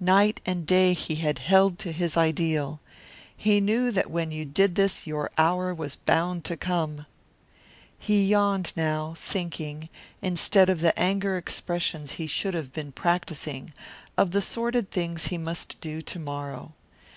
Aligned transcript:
Night 0.00 0.40
and 0.44 0.66
day 0.66 0.94
he 0.94 1.14
had 1.14 1.38
held 1.38 1.78
to 1.78 1.92
his 1.92 2.16
ideal. 2.16 2.80
He 3.36 3.60
knew 3.60 3.92
that 3.92 4.10
when 4.10 4.32
you 4.32 4.44
did 4.44 4.74
this 4.74 5.06
your 5.06 5.30
hour 5.38 5.72
was 5.72 5.94
bound 5.94 6.44
to 6.46 6.56
come. 6.56 7.06
He 7.96 8.24
yawned 8.26 8.72
now, 8.74 9.14
thinking, 9.16 9.88
instead 10.20 10.68
of 10.68 10.80
the 10.80 10.98
anger 10.98 11.36
expressions 11.36 12.14
he 12.14 12.26
should 12.26 12.54
have 12.54 12.72
been 12.72 12.90
practising, 12.90 13.72
of 14.18 14.32
the 14.32 14.42
sordid 14.42 14.90
things 14.90 15.28
he 15.28 15.38
must 15.38 15.80
do 15.80 16.02
to 16.02 16.18
morrow. 16.18 16.72